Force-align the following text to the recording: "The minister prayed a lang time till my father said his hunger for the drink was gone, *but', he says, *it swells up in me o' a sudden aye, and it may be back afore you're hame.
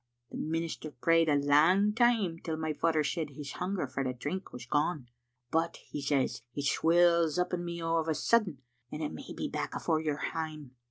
"The 0.31 0.37
minister 0.39 0.89
prayed 0.89 1.29
a 1.29 1.35
lang 1.35 1.93
time 1.93 2.39
till 2.39 2.57
my 2.57 2.73
father 2.73 3.03
said 3.03 3.29
his 3.29 3.51
hunger 3.51 3.85
for 3.85 4.03
the 4.03 4.13
drink 4.15 4.51
was 4.51 4.65
gone, 4.65 5.05
*but', 5.51 5.77
he 5.77 6.01
says, 6.01 6.41
*it 6.55 6.65
swells 6.65 7.37
up 7.37 7.53
in 7.53 7.63
me 7.63 7.83
o' 7.83 8.03
a 8.03 8.15
sudden 8.15 8.57
aye, 8.61 8.61
and 8.93 9.03
it 9.03 9.13
may 9.13 9.31
be 9.37 9.47
back 9.47 9.75
afore 9.75 10.01
you're 10.01 10.17
hame. 10.17 10.71